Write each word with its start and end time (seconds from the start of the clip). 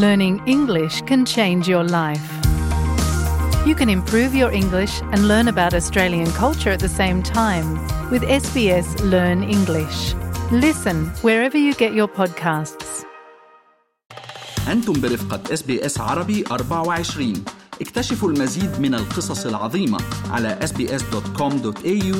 Learning 0.00 0.42
English 0.46 1.02
can 1.02 1.24
change 1.24 1.68
your 1.68 1.84
life. 1.84 2.26
You 3.66 3.74
can 3.74 3.88
improve 3.88 4.34
your 4.34 4.52
English 4.52 5.02
and 5.12 5.28
learn 5.28 5.48
about 5.48 5.74
Australian 5.74 6.30
culture 6.32 6.70
at 6.70 6.80
the 6.80 6.88
same 6.88 7.22
time 7.22 7.68
with 8.10 8.22
SBS 8.22 8.88
Learn 9.10 9.42
English. 9.42 10.14
Listen 10.52 11.06
wherever 11.22 11.58
you 11.58 11.74
get 11.74 11.92
your 11.94 12.08
podcasts. 12.08 13.04
أنتم 14.68 14.92
برفقة 14.92 15.54
اس 15.54 15.62
بي 15.62 15.86
اس 15.86 16.00
عربي 16.00 16.44
24 16.50 17.44
اكتشفوا 17.80 18.30
المزيد 18.30 18.80
من 18.80 18.94
القصص 18.94 19.46
العظيمة 19.46 19.98
على 20.30 20.58
sbs.com.au 20.62 22.16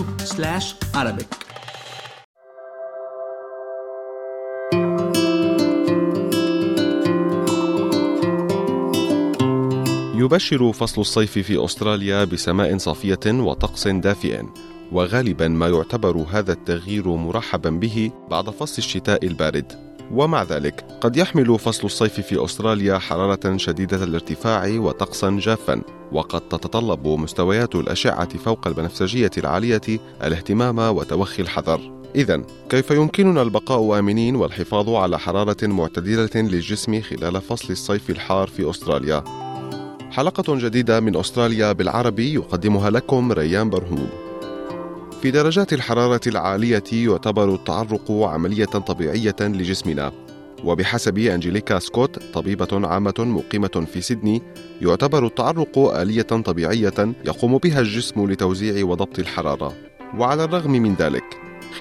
يبشر 10.22 10.72
فصل 10.72 11.02
الصيف 11.02 11.40
في 11.40 11.66
أستراليا 11.66 12.24
بسماء 12.24 12.78
صافية 12.78 13.20
وطقس 13.26 13.88
دافئ 13.88 14.44
وغالبا 14.92 15.48
ما 15.48 15.68
يعتبر 15.68 16.26
هذا 16.32 16.54
التغيير 16.54 17.08
مرحبا 17.08 17.70
به 17.70 18.12
بعد 18.32 18.50
فصل 18.50 18.78
الشتاء 18.78 19.26
البارد 19.26 19.72
ومع 20.12 20.44
ذلك 20.44 20.86
قد 21.02 21.18
يحمل 21.18 21.60
فصل 21.60 21.86
الصيف 21.86 22.20
في 22.20 22.46
أستراليا 22.46 22.98
حرارة 22.98 23.58
شديدة 23.58 24.04
الارتفاع 24.04 24.68
وطقسا 24.70 25.40
جافا 25.42 25.82
وقد 26.12 26.42
تتطلب 26.42 27.08
مستويات 27.08 27.76
الأشعة 27.76 28.38
فوق 28.38 28.68
البنفسجية 28.68 29.32
العالية 29.38 30.00
الاهتمام 30.24 30.80
وتوخي 30.80 31.42
الحذر 31.42 31.92
إذا 32.16 32.44
كيف 32.70 32.92
يمكننا 32.92 33.42
البقاء 33.42 34.00
آمنين 34.00 34.36
والحفاظ 34.36 34.90
على 34.90 35.20
حرارة 35.20 35.68
معتدلة 35.68 36.30
للجسم 36.36 37.02
خلال 37.02 37.42
فصل 37.42 37.74
الصيف 37.74 38.10
الحار 38.10 38.48
في 38.48 38.70
أستراليا؟ 38.70 39.51
حلقة 40.12 40.56
جديدة 40.56 41.00
من 41.00 41.16
أستراليا 41.16 41.72
بالعربي 41.72 42.34
يقدمها 42.34 42.90
لكم 42.90 43.32
ريان 43.32 43.70
برهوم. 43.70 44.10
في 45.22 45.32
درجات 45.32 45.74
الحرارة 45.74 46.22
العالية 46.28 46.84
يعتبر 46.92 47.56
التعرق 47.56 48.12
عملية 48.12 48.66
طبيعية 48.66 49.36
لجسمنا، 49.40 50.12
وبحسب 50.64 51.18
أنجليكا 51.18 51.80
سكوت 51.80 52.20
طبيبة 52.34 52.88
عامة 52.88 53.14
مقيمة 53.20 53.86
في 53.94 54.02
سيدني، 54.02 54.42
يعتبر 54.82 55.26
التعرق 55.26 55.78
آلية 55.78 56.22
طبيعية 56.22 57.14
يقوم 57.26 57.58
بها 57.58 57.80
الجسم 57.80 58.32
لتوزيع 58.32 58.86
وضبط 58.86 59.20
الحرارة. 59.20 59.74
وعلى 60.18 60.44
الرغم 60.44 60.72
من 60.72 60.96
ذلك، 60.96 61.24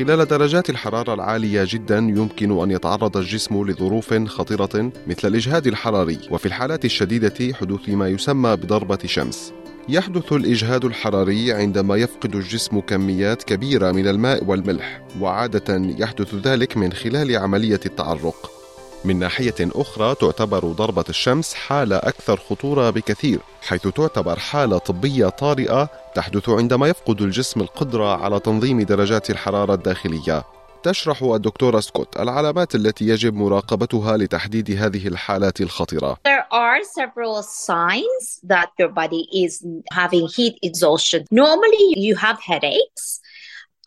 خلال 0.00 0.26
درجات 0.26 0.70
الحرارة 0.70 1.14
العالية 1.14 1.66
جدا 1.68 1.98
يمكن 1.98 2.62
أن 2.62 2.70
يتعرض 2.70 3.16
الجسم 3.16 3.66
لظروف 3.66 4.14
خطيرة 4.14 4.92
مثل 5.06 5.28
الإجهاد 5.28 5.66
الحراري 5.66 6.18
وفي 6.30 6.46
الحالات 6.46 6.84
الشديدة 6.84 7.54
حدوث 7.54 7.88
ما 7.88 8.08
يسمى 8.08 8.56
بضربة 8.56 8.98
شمس. 9.04 9.52
يحدث 9.88 10.32
الإجهاد 10.32 10.84
الحراري 10.84 11.52
عندما 11.52 11.96
يفقد 11.96 12.34
الجسم 12.34 12.80
كميات 12.80 13.42
كبيرة 13.42 13.92
من 13.92 14.08
الماء 14.08 14.44
والملح، 14.44 15.02
وعادة 15.20 15.76
يحدث 15.98 16.34
ذلك 16.34 16.76
من 16.76 16.92
خلال 16.92 17.36
عملية 17.36 17.80
التعرق. 17.86 18.59
من 19.04 19.18
ناحية 19.18 19.54
أخرى 19.60 20.14
تعتبر 20.14 20.58
ضربة 20.58 21.04
الشمس 21.08 21.54
حالة 21.54 21.96
أكثر 21.96 22.36
خطورة 22.36 22.90
بكثير 22.90 23.40
حيث 23.62 23.88
تعتبر 23.88 24.38
حالة 24.38 24.78
طبية 24.78 25.28
طارئة 25.28 25.88
تحدث 26.14 26.48
عندما 26.48 26.88
يفقد 26.88 27.22
الجسم 27.22 27.60
القدرة 27.60 28.16
على 28.16 28.40
تنظيم 28.40 28.80
درجات 28.80 29.30
الحرارة 29.30 29.74
الداخلية 29.74 30.44
تشرح 30.82 31.22
الدكتورة 31.22 31.80
سكوت 31.80 32.20
العلامات 32.20 32.74
التي 32.74 33.04
يجب 33.04 33.34
مراقبتها 33.34 34.16
لتحديد 34.16 34.70
هذه 34.70 35.06
الحالات 35.06 35.60
الخطرة. 35.60 36.16
Are 36.52 36.82
several 36.82 37.42
signs 37.42 38.40
that 38.52 38.68
your 38.78 38.88
body 38.88 39.24
is 39.44 39.64
having 39.92 40.26
heat 40.36 40.54
exhaustion. 40.62 41.24
Normally 41.30 41.86
you 42.06 42.16
have 42.16 42.38
headaches. 42.40 43.20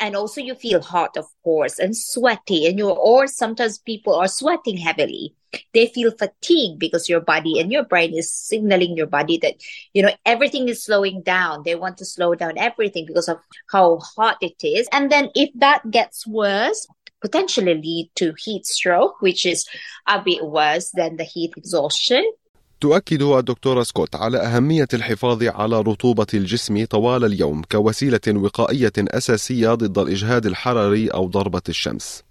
And 0.04 0.18
also 0.18 0.42
you 0.42 0.54
feel 0.54 0.82
hot 0.82 1.16
of 1.16 1.26
course 1.46 1.80
and 1.80 1.96
sweaty 1.96 2.68
and 2.68 2.78
you 2.78 2.90
or 2.90 3.26
sometimes 3.26 3.78
people 3.78 4.14
are 4.14 4.28
sweating 4.28 4.76
heavily. 4.76 5.34
They 5.74 5.88
feel 5.88 6.12
fatigued 6.12 6.80
because 6.80 7.08
your 7.08 7.22
body 7.22 7.60
and 7.60 7.72
your 7.72 7.86
brain 7.86 8.14
is 8.14 8.30
signaling 8.30 8.98
your 8.98 9.08
body 9.08 9.38
that 9.38 9.56
you 9.94 10.04
know 10.04 10.12
everything 10.26 10.68
is 10.68 10.84
slowing 10.84 11.22
down. 11.22 11.64
They 11.64 11.76
want 11.76 11.98
to 12.00 12.06
slow 12.06 12.36
down 12.36 12.58
everything 12.58 13.06
because 13.06 13.30
of 13.30 13.38
how 13.72 14.00
hot 14.00 14.38
it 14.42 14.62
is. 14.62 14.90
And 14.92 15.10
then 15.10 15.30
if 15.36 15.52
that 15.56 15.90
gets 15.90 16.28
worse 16.28 16.86
potentially 17.22 17.76
lead 17.76 18.12
to 18.16 18.34
heat 18.38 18.66
stroke 18.66 19.22
which 19.22 19.46
is 19.46 19.66
a 20.08 20.22
bit 20.22 20.44
worse 20.46 20.92
than 20.92 21.16
the 21.16 21.24
heat 21.24 21.54
exhaustion 21.56 22.30
تؤكد 22.84 23.22
الدكتورة 23.22 23.84
سكوت 23.84 24.16
على 24.16 24.38
أهمية 24.38 24.88
الحفاظ 24.94 25.44
على 25.44 25.82
رطوبة 25.82 26.28
الجسم 26.34 26.86
طوال 26.86 27.26
اليوم 27.26 27.62
كوسيلة 27.72 28.20
وقائية 28.28 28.92
أساسية 28.98 29.74
ضد 29.74 29.98
الإجهاد 29.98 30.46
الحراري 30.46 31.08
أو 31.08 31.28
ضربة 31.28 31.62
الشمس. 31.70 32.24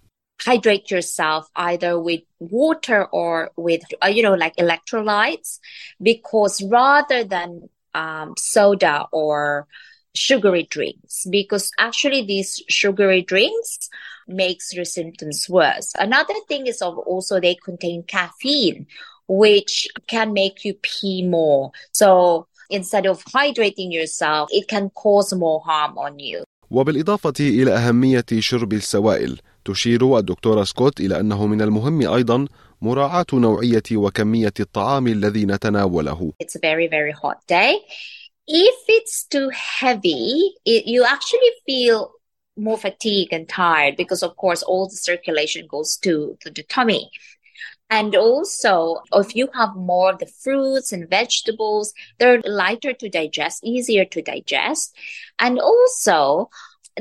Hydrate 0.44 0.90
yourself 0.90 1.46
either 1.56 1.98
with 1.98 2.20
water 2.38 3.06
or 3.12 3.50
with, 3.56 3.82
uh, 4.04 4.08
you 4.08 4.22
know, 4.22 4.34
like 4.34 4.56
electrolytes, 4.56 5.58
because 6.02 6.62
rather 6.62 7.24
than 7.24 7.70
um, 7.94 8.34
soda 8.36 9.06
or 9.10 9.66
sugary 10.14 10.64
drinks, 10.70 11.26
because 11.30 11.70
actually 11.78 12.26
these 12.26 12.62
sugary 12.68 13.22
drinks 13.22 13.88
makes 14.28 14.74
your 14.74 14.84
symptoms 14.84 15.46
worse. 15.48 15.92
Another 15.98 16.34
thing 16.48 16.66
is 16.66 16.82
also 16.82 17.40
they 17.40 17.54
contain 17.54 18.02
caffeine, 18.02 18.86
which 19.27 19.87
can 20.07 20.33
make 20.33 20.63
you 20.65 20.73
pee 20.81 21.23
more. 21.23 21.71
So 21.91 22.47
instead 22.69 23.05
of 23.05 23.23
hydrating 23.25 23.91
yourself, 23.91 24.49
it 24.51 24.67
can 24.67 24.89
cause 24.91 25.33
more 25.33 25.61
harm 25.65 25.97
on 25.97 26.19
you. 26.19 26.43
وبالإضافة 26.71 27.33
إلى 27.39 27.71
أهمية 27.71 28.25
شرب 28.39 28.73
السوائل 28.73 29.39
تشير 29.65 30.17
الدكتورة 30.17 30.63
سكوت 30.63 30.99
إلى 30.99 31.19
أنه 31.19 31.47
من 31.47 31.61
المهم 31.61 32.07
أيضا 32.07 32.47
مراعاة 32.81 33.25
نوعية 33.33 33.83
وكمية 33.91 34.53
الطعام 34.59 35.07
الذي 35.07 35.45
نتناوله. 35.45 36.33
It's 36.43 36.55
a 36.55 36.59
very 36.59 36.87
very 36.87 37.11
hot 37.11 37.37
day. 37.47 37.79
If 38.47 38.75
it's 38.87 39.25
too 39.25 39.49
heavy, 39.49 40.53
it, 40.65 40.85
you 40.85 41.03
actually 41.03 41.51
feel 41.65 42.11
more 42.57 42.77
fatigued 42.77 43.33
and 43.33 43.47
tired 43.47 43.95
because 43.97 44.23
of 44.23 44.35
course 44.35 44.63
all 44.63 44.87
the 44.87 44.95
circulation 44.95 45.67
goes 45.67 45.97
to, 45.97 46.37
to 46.41 46.49
the 46.49 46.63
tummy. 46.63 47.09
And 47.91 48.15
also, 48.15 49.01
if 49.13 49.35
you 49.35 49.47
have 49.53 49.75
more 49.75 50.11
of 50.11 50.19
the 50.19 50.31
fruits 50.43 50.91
and 50.91 51.09
vegetables, 51.09 51.93
they're 52.17 52.41
lighter 52.43 52.93
to 52.93 53.07
digest, 53.09 53.63
easier 53.63 54.05
to 54.05 54.21
digest. 54.21 54.95
And 55.39 55.59
also, 55.59 56.49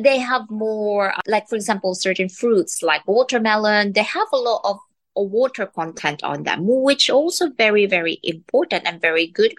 they 0.06 0.18
have 0.18 0.44
more, 0.50 1.12
like, 1.26 1.48
for 1.48 1.56
example, 1.56 1.94
certain 1.94 2.28
fruits 2.28 2.82
like 2.82 3.02
watermelon, 3.06 3.92
they 3.92 4.06
have 4.18 4.28
a 4.32 4.36
lot 4.36 4.60
of 4.70 4.76
water 5.16 5.66
content 5.66 6.22
on 6.22 6.42
them, 6.44 6.60
which 6.88 7.10
also 7.10 7.44
very, 7.64 7.86
very 7.86 8.20
important 8.22 8.82
and 8.86 9.00
very 9.00 9.26
good 9.26 9.54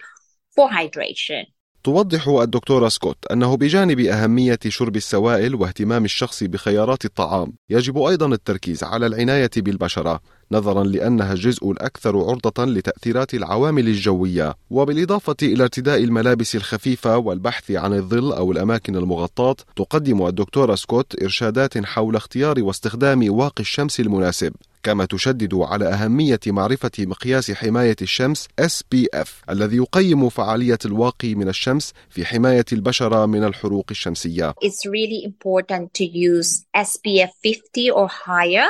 for 0.54 0.70
hydration. 0.70 1.44
توضح 1.84 2.28
الدكتورة 2.28 2.88
سكوت 2.88 3.16
أنه 3.32 3.56
بجانب 3.56 4.00
أهمية 4.00 4.58
شرب 4.68 4.96
السوائل 4.96 5.54
واهتمام 5.54 6.04
الشخص 6.04 6.44
بخيارات 6.44 7.04
الطعام، 7.04 7.52
يجب 7.70 7.98
أيضا 7.98 8.26
التركيز 8.26 8.84
على 8.84 9.06
العناية 9.06 9.50
بالبشرة، 9.56 10.20
نظرا 10.51 10.83
لأنها 10.83 11.33
الجزء 11.33 11.71
الأكثر 11.71 12.17
عرضة 12.17 12.65
لتأثيرات 12.65 13.33
العوامل 13.33 13.87
الجوية، 13.87 14.55
وبالإضافة 14.69 15.35
إلى 15.43 15.63
ارتداء 15.63 16.03
الملابس 16.03 16.55
الخفيفة 16.55 17.17
والبحث 17.17 17.71
عن 17.71 17.93
الظل 17.93 18.33
أو 18.33 18.51
الأماكن 18.51 18.95
المغطاة، 18.95 19.55
تقدم 19.75 20.27
الدكتورة 20.27 20.75
سكوت 20.75 21.23
إرشادات 21.23 21.85
حول 21.85 22.15
اختيار 22.15 22.63
واستخدام 22.63 23.33
واقي 23.33 23.61
الشمس 23.61 23.99
المناسب. 23.99 24.53
كما 24.83 25.05
تشدد 25.05 25.53
على 25.53 25.85
أهمية 25.85 26.39
معرفة 26.47 26.91
مقياس 26.99 27.51
حماية 27.51 27.95
الشمس 28.01 28.47
SPF 28.61 29.27
الذي 29.49 29.77
يقيم 29.77 30.29
فعالية 30.29 30.77
الواقي 30.85 31.35
من 31.35 31.49
الشمس 31.49 31.93
في 32.09 32.25
حماية 32.25 32.65
البشرة 32.73 33.25
من 33.25 33.43
الحروق 33.43 33.85
الشمسية. 33.91 34.49
It's 34.51 34.85
really 34.85 35.25
important 35.25 35.93
to 35.93 36.05
use 36.05 36.65
SPF 36.75 37.31
50 37.43 37.91
or 37.91 38.07
higher 38.07 38.67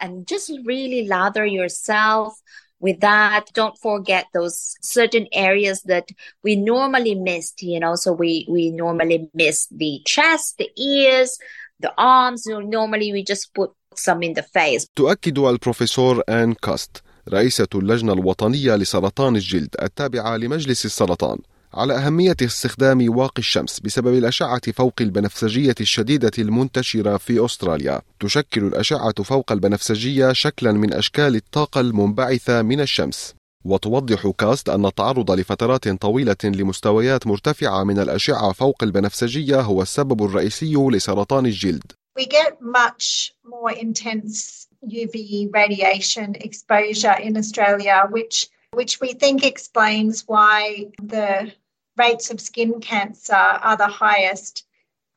and 0.00 0.26
just 0.26 0.50
really 0.64 1.06
lather 1.06 1.44
yourself 1.46 2.34
with 2.80 3.00
that 3.00 3.44
don't 3.54 3.78
forget 3.78 4.26
those 4.34 4.74
certain 4.82 5.26
areas 5.32 5.82
that 5.82 6.08
we 6.42 6.56
normally 6.56 7.14
missed 7.14 7.62
you 7.62 7.80
know 7.80 7.94
so 7.94 8.12
we 8.12 8.46
we 8.50 8.70
normally 8.70 9.28
miss 9.34 9.66
the 9.68 10.00
chest 10.04 10.58
the 10.58 10.70
ears 10.76 11.38
the 11.80 11.92
arms 11.96 12.46
you 12.46 12.54
know, 12.54 12.60
normally 12.60 13.12
we 13.12 13.22
just 13.22 13.54
put 13.54 13.70
some 13.94 14.22
in 14.22 14.34
the 14.34 14.42
face 14.42 14.86
تؤكد 14.96 15.38
البروفيسور 15.38 16.22
آن 16.28 16.54
كاست 16.54 17.02
رئيسة 17.28 17.68
اللجنة 17.74 18.12
الوطنية 18.12 18.76
لسرطان 18.76 19.36
الجلد 19.36 19.76
التابعة 19.82 20.36
لمجلس 20.36 20.84
السرطان 20.84 21.38
على 21.73 21.93
أهمية 21.93 22.35
استخدام 22.41 23.17
واقي 23.17 23.39
الشمس 23.39 23.79
بسبب 23.79 24.17
الأشعة 24.17 24.71
فوق 24.71 24.93
البنفسجية 25.01 25.75
الشديدة 25.81 26.31
المنتشرة 26.39 27.17
في 27.17 27.45
أستراليا. 27.45 28.01
تشكل 28.19 28.63
الأشعة 28.63 29.23
فوق 29.23 29.51
البنفسجية 29.51 30.33
شكلا 30.33 30.71
من 30.71 30.93
أشكال 30.93 31.35
الطاقة 31.35 31.81
المنبعثة 31.81 32.61
من 32.61 32.81
الشمس. 32.81 33.35
وتوضح 33.65 34.27
كاست 34.27 34.69
أن 34.69 34.85
التعرض 34.85 35.31
لفترات 35.31 35.87
طويلة 35.87 36.35
لمستويات 36.43 37.27
مرتفعة 37.27 37.83
من 37.83 37.99
الأشعة 37.99 38.51
فوق 38.51 38.83
البنفسجية 38.83 39.61
هو 39.61 39.81
السبب 39.81 40.23
الرئيسي 40.23 40.75
لسرطان 40.75 41.45
الجلد. 41.45 41.91
We 42.19 42.25
get 42.25 42.53
much 42.61 43.31
more 43.45 43.71
intense 43.71 44.67
UV 44.87 45.49
radiation 45.53 46.35
exposure 46.35 47.17
in 47.27 47.37
Australia, 47.37 48.07
which 48.11 48.49
which 48.75 49.01
we 49.01 49.13
think 49.13 49.43
explains 49.43 50.23
why 50.27 50.87
the 51.01 51.51
rates 51.98 52.30
of 52.30 52.40
skin 52.40 52.80
cancer 52.80 53.34
are 53.34 53.76
the 53.76 53.88
highest 53.88 54.66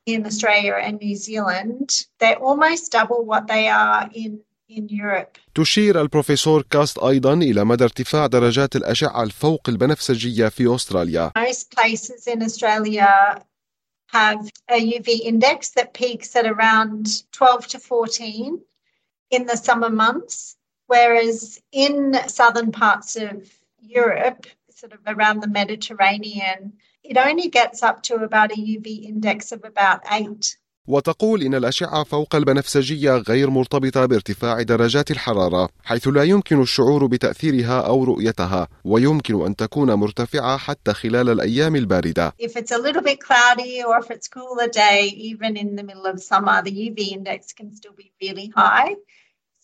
in 0.06 0.26
Australia 0.26 0.74
and 0.80 0.98
New 1.00 1.16
Zealand. 1.16 2.06
They're 2.18 2.38
almost 2.38 2.92
double 2.92 3.24
what 3.24 3.46
they 3.46 3.68
are 3.68 4.08
in 4.12 4.40
in 4.68 4.88
Europe. 4.88 5.38
تشير 5.54 6.00
البروفيسور 6.00 6.62
كاست 6.62 6.98
أيضا 6.98 7.34
إلى 7.34 7.64
مدى 7.64 7.84
ارتفاع 7.84 8.26
درجات 8.26 8.76
الأشعة 8.76 9.22
الفوق 9.22 9.68
البنفسجية 9.68 10.48
في 10.48 10.74
أستراليا. 10.74 11.32
Most 11.36 11.70
places 11.70 12.26
in 12.26 12.42
Australia 12.42 13.42
have 14.12 14.50
a 14.70 14.80
UV 14.98 15.20
index 15.20 15.70
that 15.70 15.94
peaks 15.94 16.36
at 16.36 16.46
around 16.46 17.24
12 17.32 17.66
to 17.68 17.78
14 17.78 18.60
in 19.30 19.46
the 19.46 19.56
summer 19.56 19.90
months, 19.90 20.56
whereas 20.86 21.60
in 21.72 22.14
southern 22.26 22.72
parts 22.72 23.16
of 23.16 23.50
Europe, 23.80 24.46
sort 24.75 24.93
of 24.93 24.99
around 25.07 25.41
the 25.41 25.47
Mediterranean, 25.47 26.73
it 27.03 27.17
only 27.17 27.49
gets 27.49 27.83
up 27.83 28.01
to 28.03 28.15
about 28.15 28.51
a 28.51 28.55
UV 28.55 29.03
index 29.03 29.51
of 29.51 29.63
about 29.63 30.01
8. 30.09 30.57
وتقول 30.87 31.43
إن 31.43 31.55
الأشعة 31.55 32.03
فوق 32.03 32.35
البنفسجية 32.35 33.11
غير 33.17 33.49
مرتبطة 33.49 34.05
بارتفاع 34.05 34.61
درجات 34.61 35.11
الحرارة 35.11 35.69
حيث 35.83 36.07
لا 36.07 36.23
يمكن 36.23 36.61
الشعور 36.61 37.05
بتأثيرها 37.05 37.81
أو 37.81 38.03
رؤيتها 38.03 38.67
ويمكن 38.85 39.45
أن 39.45 39.55
تكون 39.55 39.93
مرتفعة 39.93 40.57
حتى 40.57 40.93
خلال 40.93 41.29
الأيام 41.29 41.75
الباردة 41.75 42.33
If 42.39 42.57
it's 42.57 42.71
a 42.71 42.77
little 42.77 43.01
bit 43.01 43.19
cloudy 43.19 43.83
or 43.83 43.97
if 43.99 44.11
it's 44.11 44.27
cooler 44.27 44.67
day, 44.67 45.05
even 45.15 45.55
in 45.57 45.75
the 45.75 45.83
middle 45.83 46.05
of 46.05 46.21
summer, 46.21 46.61
the 46.61 46.71
UV 46.71 47.11
index 47.11 47.53
can 47.53 47.73
still 47.73 47.93
be 47.93 48.11
really 48.21 48.51
high. 48.57 48.95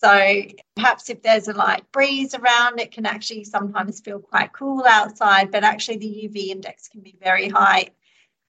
So 0.02 0.44
perhaps 0.76 1.10
if 1.10 1.22
there's 1.22 1.50
a 1.50 1.54
light 1.54 1.84
breeze 1.92 2.34
around, 2.34 2.80
it 2.80 2.92
can 2.92 3.06
actually 3.06 3.44
sometimes 3.44 4.00
feel 4.00 4.20
quite 4.20 4.54
cool 4.54 4.86
outside, 4.88 5.52
but 5.52 5.66
actually 5.66 5.98
the 5.98 6.30
UV 6.30 6.48
index 6.50 6.88
can 6.88 7.02
be 7.02 7.18
very 7.22 7.50
high. 7.50 7.90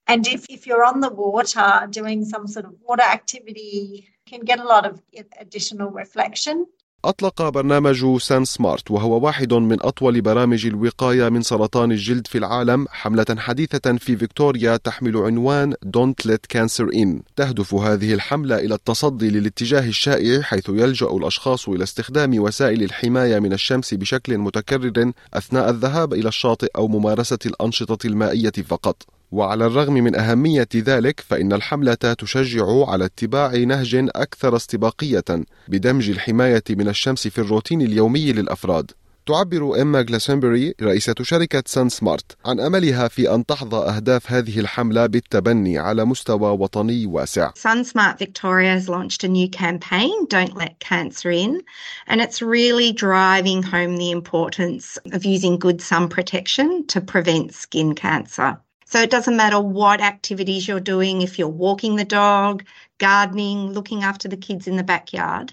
And 0.06 0.26
if, 0.29 0.47
if 0.49 0.67
you're 0.67 0.85
on 0.85 1.00
the 1.00 1.11
water 1.11 1.88
doing 1.91 2.25
some 2.25 2.47
sort 2.47 2.67
of 2.67 2.75
water 2.87 3.02
activity, 3.02 4.06
you 4.26 4.38
can 4.38 4.44
get 4.44 4.61
a 4.61 4.64
lot 4.64 4.87
of 4.87 5.02
additional 5.41 5.91
reflection. 5.91 6.67
أطلق 7.05 7.49
برنامج 7.49 8.19
سان 8.19 8.44
سمارت 8.44 8.91
وهو 8.91 9.25
واحد 9.25 9.55
من 9.55 9.76
أطول 9.81 10.20
برامج 10.20 10.67
الوقاية 10.67 11.29
من 11.29 11.43
سرطان 11.43 11.93
الجلد 11.93 12.26
في 12.26 12.38
العالم 12.38 12.87
حملة 12.91 13.26
حديثة 13.38 13.97
في 13.97 14.17
فيكتوريا 14.17 14.76
تحمل 14.76 15.17
عنوان 15.17 15.75
Don't 15.97 16.29
Let 16.29 16.56
Cancer 16.56 16.87
In. 16.94 17.23
تهدف 17.37 17.75
هذه 17.75 18.14
الحملة 18.14 18.58
إلى 18.58 18.75
التصدي 18.75 19.31
للاتجاه 19.31 19.88
الشائع 19.88 20.43
حيث 20.43 20.69
يلجأ 20.69 21.06
الأشخاص 21.06 21.69
إلى 21.69 21.85
استخدام 21.85 22.38
وسائل 22.38 22.82
الحماية 22.82 23.38
من 23.38 23.52
الشمس 23.52 23.94
بشكل 23.94 24.38
متكرر 24.38 25.12
أثناء 25.35 25.70
الذهاب 25.70 26.12
إلى 26.12 26.29
الشاطئ 26.29 26.70
أو 26.76 26.88
ممارسة 26.88 27.38
الأنشطة 27.47 28.06
المائية 28.06 28.52
فقط. 28.69 29.19
وعلى 29.32 29.66
الرغم 29.66 29.94
من 29.94 30.16
أهمية 30.16 30.68
ذلك 30.76 31.20
فإن 31.20 31.52
الحملة 31.52 31.94
تشجع 31.94 32.66
على 32.88 33.04
اتباع 33.04 33.56
نهج 33.56 34.08
أكثر 34.14 34.56
استباقية 34.56 35.24
بدمج 35.68 36.10
الحماية 36.10 36.64
من 36.70 36.88
الشمس 36.88 37.28
في 37.28 37.38
الروتين 37.38 37.82
اليومي 37.82 38.32
للأفراد 38.32 38.90
تعبر 39.26 39.82
إما 39.82 40.02
جلاسنبري 40.02 40.74
رئيسة 40.82 41.14
شركة 41.22 41.62
سان 41.66 41.88
سمارت 41.88 42.36
عن 42.46 42.60
أملها 42.60 43.08
في 43.08 43.34
أن 43.34 43.46
تحظى 43.46 43.76
أهداف 43.76 44.32
هذه 44.32 44.60
الحملة 44.60 45.06
بالتبني 45.06 45.78
على 45.78 46.04
مستوى 46.04 46.50
وطني 46.50 47.06
واسع. 47.06 47.50
SunSmart 47.50 48.18
Victoria 48.18 48.72
has 48.72 48.88
launched 48.88 49.24
a 49.24 49.28
new 49.28 49.48
campaign, 49.48 50.26
Don't 50.28 50.56
Let 50.56 50.80
Cancer 50.80 51.30
In, 51.30 51.60
and 52.06 52.20
it's 52.20 52.42
really 52.42 52.92
driving 52.92 53.62
home 53.62 53.96
the 53.96 54.10
importance 54.10 54.98
of 55.12 55.24
using 55.24 55.58
good 55.58 55.80
sun 55.80 56.08
protection 56.08 56.86
to 56.88 57.00
prevent 57.00 57.54
skin 57.54 57.94
cancer. 57.94 58.58
So 58.90 58.98
it 59.00 59.10
doesn't 59.10 59.37
matter 59.37 59.60
what 59.60 60.00
activities 60.00 60.66
you're 60.66 60.88
doing, 60.94 61.22
if 61.22 61.38
you're 61.38 61.60
walking 61.66 61.94
the 61.94 62.04
dog, 62.04 62.64
gardening, 62.98 63.72
looking 63.72 64.02
after 64.02 64.26
the 64.26 64.37
kids 64.37 64.66
in 64.66 64.76
the 64.76 64.82
backyard, 64.82 65.52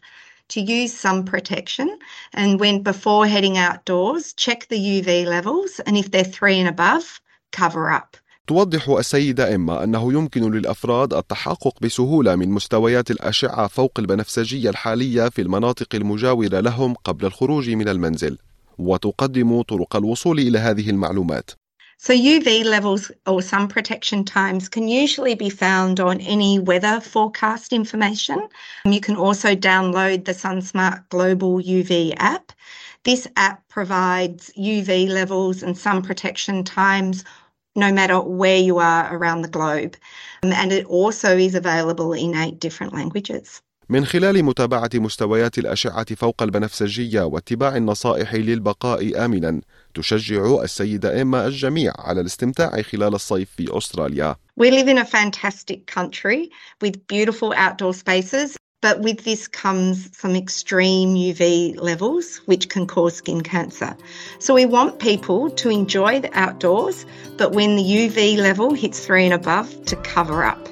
to 0.53 0.59
use 0.59 0.91
sun 0.91 1.23
protection. 1.23 1.99
And 2.33 2.59
when 2.59 2.81
before 2.81 3.27
heading 3.27 3.55
outdoors, 3.59 4.33
check 4.33 4.67
the 4.69 4.79
UV 4.95 5.27
levels, 5.27 5.79
and 5.85 5.95
if 5.95 6.09
they're 6.09 6.33
three 6.37 6.57
and 6.59 6.67
above, 6.67 7.21
cover 7.51 7.91
up. 7.91 8.17
توضح 8.47 8.89
السيدة 8.89 9.55
إما 9.55 9.83
أنه 9.83 10.13
يمكن 10.13 10.51
للأفراد 10.51 11.13
التحقق 11.13 11.79
بسهولة 11.81 12.35
من 12.35 12.49
مستويات 12.49 13.11
الأشعة 13.11 13.67
فوق 13.67 13.99
البنفسجية 13.99 14.69
الحالية 14.69 15.29
في 15.29 15.41
المناطق 15.41 15.95
المجاورة 15.95 16.59
لهم 16.59 16.93
قبل 16.93 17.25
الخروج 17.25 17.69
من 17.69 17.89
المنزل 17.89 18.37
وتقدم 18.77 19.61
طرق 19.61 19.95
الوصول 19.95 20.39
إلى 20.39 20.59
هذه 20.59 20.89
المعلومات 20.89 21.51
So 21.98 22.12
UV 22.12 22.64
levels 22.64 23.12
or 23.28 23.40
sun 23.42 23.68
protection 23.68 24.24
times 24.24 24.68
can 24.68 24.88
usually 24.88 25.36
be 25.36 25.48
found 25.48 26.00
on 26.00 26.20
any 26.20 26.58
weather 26.58 27.00
forecast 27.00 27.72
information. 27.72 28.48
You 28.84 29.00
can 29.00 29.14
also 29.14 29.54
download 29.54 30.24
the 30.24 30.32
SunSmart 30.32 31.08
Global 31.10 31.60
UV 31.60 32.14
app. 32.16 32.50
This 33.04 33.28
app 33.36 33.62
provides 33.68 34.50
UV 34.58 35.08
levels 35.08 35.62
and 35.62 35.78
sun 35.78 36.02
protection 36.02 36.64
times 36.64 37.24
no 37.76 37.92
matter 37.92 38.20
where 38.20 38.58
you 38.58 38.78
are 38.78 39.16
around 39.16 39.42
the 39.42 39.48
globe. 39.48 39.96
And 40.42 40.72
it 40.72 40.86
also 40.86 41.36
is 41.36 41.54
available 41.54 42.12
in 42.12 42.34
eight 42.34 42.58
different 42.58 42.94
languages. 42.94 43.62
من 43.88 44.04
خلال 44.06 44.44
متابعة 44.44 44.90
مستويات 44.94 45.58
الأشعة 45.58 46.14
فوق 46.14 46.42
البنفسجية 46.42 47.22
واتباع 47.22 47.76
النصائح 47.76 48.34
للبقاء 48.34 49.24
آمنا 49.24 49.60
تشجع 49.96 50.62
السيدة 50.62 51.22
إما 51.22 51.46
الجميع 51.46 51.92
على 51.98 52.20
الاستمتاع 52.20 52.82
خلال 52.82 53.14
الصيف 53.14 53.48
في 53.56 53.78
أستراليا 53.78 54.36
We 54.56 54.70
live 54.70 54.88
in 54.88 54.98
a 54.98 55.04
fantastic 55.04 55.86
country 55.86 56.50
with 56.80 57.06
beautiful 57.06 57.52
outdoor 57.56 57.94
spaces 57.94 58.56
but 58.82 59.00
with 59.00 59.24
this 59.24 59.46
comes 59.46 60.10
some 60.18 60.34
extreme 60.34 61.14
UV 61.14 61.80
levels 61.80 62.38
which 62.46 62.68
can 62.68 62.86
cause 62.86 63.14
skin 63.16 63.40
cancer. 63.40 63.96
So 64.40 64.54
we 64.54 64.66
want 64.66 64.98
people 64.98 65.50
to 65.50 65.70
enjoy 65.70 66.20
the 66.20 66.36
outdoors 66.36 67.06
but 67.38 67.52
when 67.52 67.76
the 67.76 67.82
UV 67.82 68.36
level 68.38 68.74
hits 68.74 69.06
3 69.06 69.26
and 69.26 69.34
above 69.34 69.68
to 69.86 69.96
cover 69.96 70.42
up. 70.42 70.68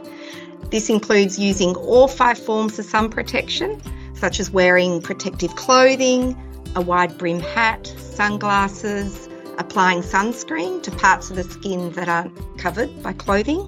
This 0.71 0.91
includes 0.91 1.39
using 1.39 1.75
all 1.77 2.09
five 2.09 2.39
forms 2.39 2.79
of 2.79 2.85
sun 2.85 3.11
protection, 3.11 3.81
such 4.15 4.41
as 4.41 4.51
wearing 4.51 5.01
protective 5.01 5.55
clothing, 5.57 6.37
a 6.77 6.81
wide 6.81 7.17
brim 7.19 7.41
hat, 7.41 7.87
sunglasses, 7.99 9.29
applying 9.59 10.03
sunscreen 10.03 10.83
to 10.83 10.91
parts 10.93 11.31
of 11.31 11.37
the 11.37 11.45
skin 11.45 11.93
that 11.93 12.09
aren't 12.09 12.35
covered 12.59 12.91
by 13.03 13.13
clothing, 13.13 13.63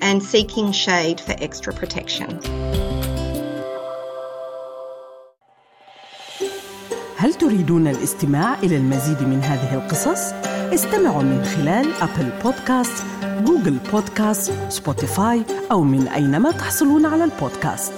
and 0.00 0.22
seeking 0.22 0.72
shade 0.72 1.20
for 1.20 1.34
extra 1.38 1.72
protection. 1.72 2.40
هل 7.16 7.34
تريدون 7.34 7.86
الاستماع 7.88 8.54
إلى 8.62 8.76
المزيد 8.76 9.22
من 9.22 9.40
هذه 9.42 9.74
القصص؟ 9.74 10.32
استمعوا 10.74 11.22
من 11.22 11.44
خلال 11.44 11.92
أبل 12.02 12.30
بودكاست 12.44 13.04
جوجل 13.44 13.78
بودكاست 13.92 14.52
سبوتيفاي 14.68 15.42
أو 15.70 15.82
من 15.82 16.08
أينما 16.08 16.50
تحصلون 16.50 17.06
على 17.06 17.24
البودكاست 17.24 17.97